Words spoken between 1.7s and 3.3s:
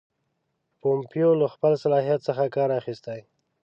صلاحیت څخه کار اخیستی.